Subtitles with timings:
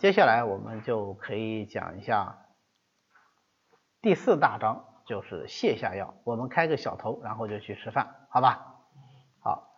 [0.00, 2.38] 接下来我们就可以讲一下
[4.00, 6.14] 第四大章，就是泻下药。
[6.24, 8.76] 我们开个小头，然后就去吃饭，好吧？
[9.42, 9.74] 好，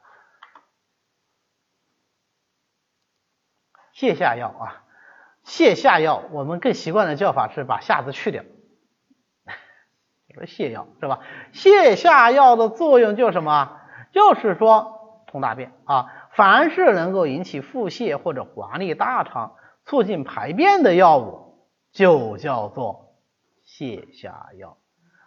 [3.97, 4.85] 泻下药啊，
[5.45, 8.45] 泻下药，我们更习惯的叫法是把下字去掉，
[10.33, 11.19] 就是泻药，是吧？
[11.53, 13.77] 泻下药的作用就是什么？
[14.13, 16.29] 就是说通大便啊。
[16.35, 23.17] 凡是能够引起腹泻或者滑利大肠、促进排便的药物，就叫做
[23.67, 24.79] 泻下药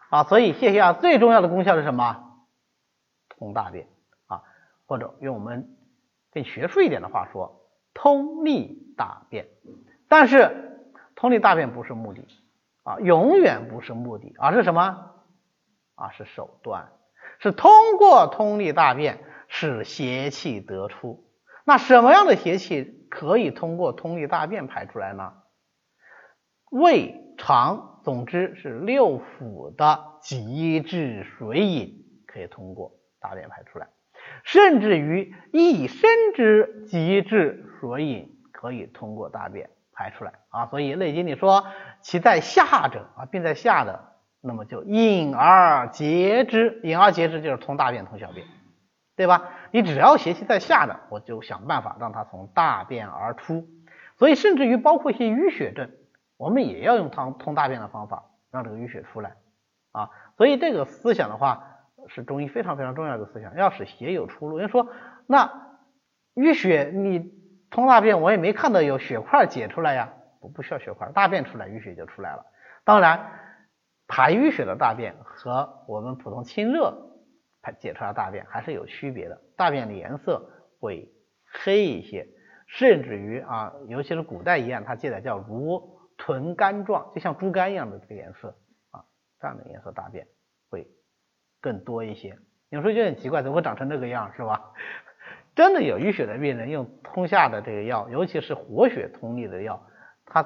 [0.10, 0.24] 啊。
[0.24, 2.46] 所以泻下最重要的功效是什么？
[3.30, 3.88] 通大便
[4.28, 4.44] 啊，
[4.86, 5.76] 或者用我们
[6.32, 9.48] 更学术一点的话说，通利大便。
[10.08, 12.28] 但是通利大便不是目的
[12.84, 15.12] 啊，永远不是目的，而是什么？
[15.96, 16.92] 啊，是手段，
[17.40, 19.24] 是通过通利大便。
[19.48, 21.24] 使邪气得出，
[21.68, 25.34] 那什么样的邪气可以通过通利大便排出来呢？
[26.70, 31.96] 胃肠，总之是六腑的极致水饮
[32.28, 33.88] 可以通过大便排出来，
[34.44, 40.68] 甚至于一身之极致水饮可以通过大便排出来啊。
[40.68, 41.66] 所以《内经》里说，
[42.02, 48.46] 其在下者啊，病在下的，那么就饮而竭之，饮而竭之就是通大便通小便。
[49.18, 49.50] 对吧？
[49.76, 53.68] 你只要邪气在下的，我就想办法让它从大便而出。
[54.18, 55.92] 所以，甚至于包括一些淤血症，
[56.38, 59.36] 我们也要用通通大便的方法让这个淤血出来
[59.92, 60.12] 啊。
[60.38, 64.60] 所以，这个思想的话是中医非常非常重要的思想，要使邪有出路。
[64.60, 64.88] 人说，
[65.28, 65.52] 那
[66.36, 67.34] 淤血你
[67.70, 72.46] 通大便，我也没看到有血块解出来呀，不不需要血块，大便出来淤血就出来了。
[72.86, 73.30] 当然，
[74.08, 77.05] 排淤血的大便和我们普通清热。
[77.66, 80.48] 它解出来大便还是有区别的，大便的颜色
[80.80, 81.12] 会
[81.64, 82.28] 黑一些，
[82.68, 88.56] 甚至于啊，尤其是古代一样，它记载叫如豚肝状，就像猪肝一样的这个颜色
[88.92, 89.04] 啊，
[89.40, 90.28] 这样的颜色大便
[90.70, 90.88] 会
[91.60, 92.38] 更多一些。
[92.70, 94.72] 有时候就很奇怪，怎么会长成这个样，是吧？
[95.56, 99.82] 真的有淤血的病人用通下的这个药，尤其是活血通利的药，
[100.24, 100.46] 它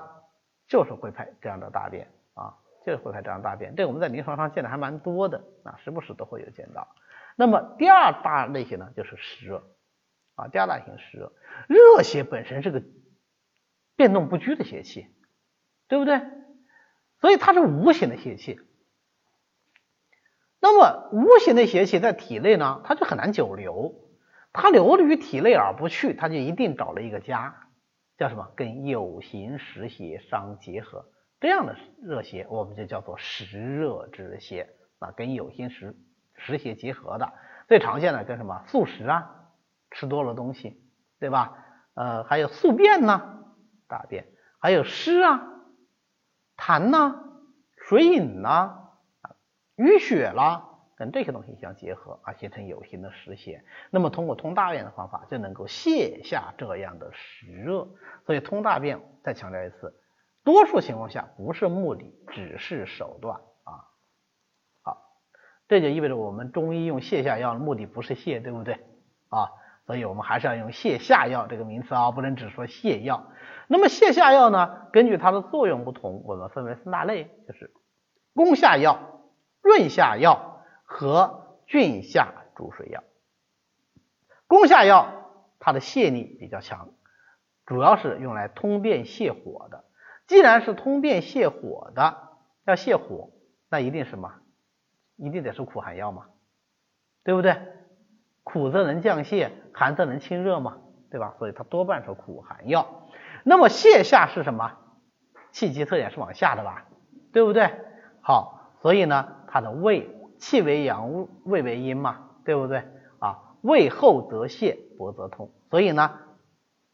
[0.70, 3.76] 就是会排这样的大便啊，就是会排这样大便。
[3.76, 6.88] 这个我们在临床上见的还蛮多的啊，时不时都会有见到。
[7.40, 9.64] 那么第二大类型呢，就是湿热
[10.36, 11.32] 啊，第二大型湿热，
[11.70, 12.84] 热邪本身是个
[13.96, 15.08] 变动不居的邪气，
[15.88, 16.20] 对不对？
[17.22, 18.60] 所以它是无形的邪气。
[20.60, 23.96] 那么无形的邪气在体内呢，它就很难久留，
[24.52, 27.70] 它留于体内而不去，它就一定找了一个家，
[28.18, 28.52] 叫什么？
[28.58, 35.96] 跟有形实邪相结合，这样的热邪我们就叫做湿热之邪啊，跟有形实。
[36.40, 37.32] 实邪结合的
[37.68, 39.52] 最常见的跟什么素食啊，
[39.92, 40.82] 吃多了东西，
[41.20, 41.66] 对吧？
[41.94, 43.44] 呃，还有宿便呢，
[43.88, 44.26] 大便，
[44.60, 45.42] 还有湿啊，
[46.58, 47.24] 痰呐，
[47.88, 48.90] 水饮呐，
[49.76, 53.64] 淤血啦，跟这些东西相结合啊，形成有形的食邪。
[53.92, 57.88] 那么通过通大便的方法就能够泻下这样的湿热。
[58.26, 59.94] 所以通大便再强调一次，
[60.44, 63.42] 多数情况下不是目的，只是手段。
[65.70, 68.74] 这就意味着我们中医用泻下药的目的不是泻，对不对
[69.30, 69.52] 啊？
[69.86, 73.28] 所以我们还是要用泻下药这个名词啊，不能只说泻药。
[73.68, 77.72] 那么泻下药呢，根据它的作用不同，我们分为三大类，就是
[78.34, 79.22] 攻下药、
[79.62, 83.04] 润下药和菌下注水药。
[84.48, 85.30] 攻下药
[85.60, 86.90] 它的泻力比较强，
[87.68, 89.86] 主要是用来通便泻火的。
[90.26, 92.18] 既然是通便泻火的，
[92.66, 93.30] 要泻火，
[93.70, 94.34] 那一定什么？
[95.20, 96.26] 一定得是苦寒药嘛，
[97.24, 97.56] 对不对？
[98.44, 100.78] 苦则能降泻，寒则能清热嘛，
[101.12, 101.36] 对吧？
[101.38, 103.08] 所以它多半是苦寒药。
[103.44, 104.78] 那么泻下是什么？
[105.52, 106.86] 气机特点是往下的吧，
[107.34, 107.72] 对不对？
[108.22, 110.10] 好，所以呢，它的胃
[110.40, 112.84] 气为阳，胃为阴嘛，对不对？
[113.20, 115.52] 啊，胃厚则泻，薄则通。
[115.70, 116.20] 所以呢，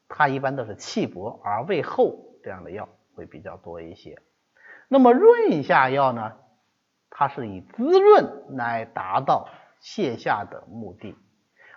[0.07, 4.17] 它一般都是气薄而胃厚这样的药会比较多一些。
[4.87, 6.33] 那么润下药呢？
[7.09, 9.49] 它是以滋润来达到
[9.81, 11.15] 泻下的目的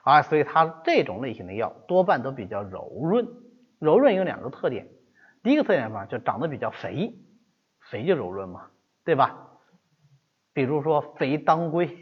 [0.02, 3.28] 啊，所以它这种类型的药多半都比较柔润。
[3.78, 4.88] 柔润有两个特点，
[5.42, 7.14] 第一个特点嘛，就长得比较肥，
[7.90, 8.70] 肥就柔润嘛，
[9.04, 9.50] 对吧？
[10.52, 11.96] 比如说肥当归，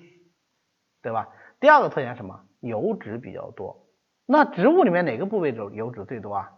[1.02, 1.28] 对吧？
[1.60, 2.46] 第二个特点什么？
[2.60, 3.86] 油脂比较多。
[4.24, 6.52] 那植物里面哪个部位油油脂最多啊？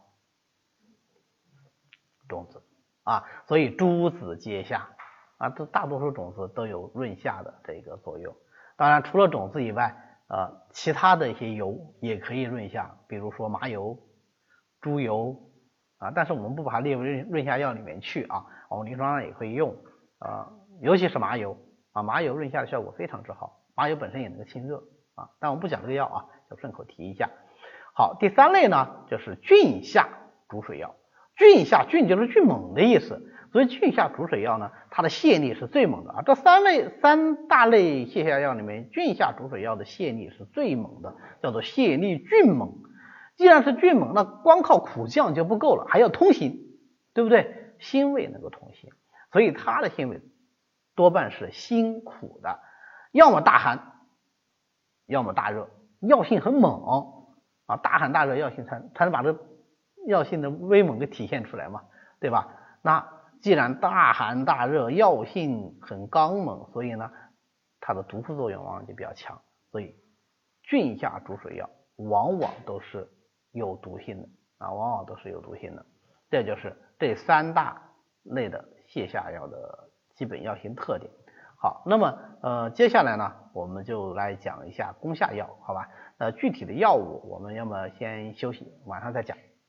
[2.29, 2.63] 种子
[3.03, 4.91] 啊，所以诸子皆下。
[5.39, 8.35] 啊，这大多数种子都有润下的这个作用。
[8.77, 9.97] 当然，除了种子以外，
[10.29, 13.99] 呃，其他的一些油也可以润下，比如说麻油、
[14.81, 15.35] 猪油、
[15.99, 19.75] 啊，但是我们不把它列为润润下药里面去啊，我们临床上也会用
[20.19, 21.57] 啊，尤其是麻油
[21.93, 24.83] 啊，麻油润下的效果非常之好，麻油本身也能够清热
[25.15, 27.31] 啊，但我们不讲这个药啊，就顺口提一下。
[27.95, 30.09] 好，第三类呢就是菌下
[30.49, 30.95] 逐水药，
[31.39, 36.23] 菌下菌就是菌猛的意思，所以菌下逐水药呢，它的泻力是最猛的啊。
[36.27, 42.75] 这三类三大类泻下药里面，菌下逐水药的泻力是最猛的，叫做泻力菌猛。
[43.37, 46.59] 既然是菌猛，那光靠苦降就不够了，还要通行，
[47.15, 47.55] 对不对？
[47.79, 48.91] 辛味能够通行，
[49.31, 50.21] 所以它的辛味
[50.97, 52.59] 多半是辛苦的，
[53.13, 53.93] 要么大寒，
[55.07, 55.71] 要么大热，
[56.01, 57.15] 药性很猛。
[57.67, 59.39] 啊，大寒大热药性才才能把这
[60.09, 61.83] 药性的威猛给体现出来嘛，
[62.19, 62.49] 对吧？
[62.83, 63.07] 那
[63.41, 67.11] 既然大寒大热药性很刚猛，所以呢，
[67.81, 69.41] 它的毒副作用往往就比较强，
[69.71, 69.95] 所以
[70.63, 73.07] 菌下逐水药往往都是
[73.53, 74.29] 有毒性的
[74.59, 75.85] 啊，往往都是有毒性的。
[76.31, 77.81] 这就是这三大
[78.25, 81.11] 类的泻下药的基本药性特点。
[81.61, 85.89] 好，那么呃，接下来呢，我们就来讲一下攻下药，好吧？
[86.19, 89.37] 呃，具体的药物我们要么先休息，晚上再讲，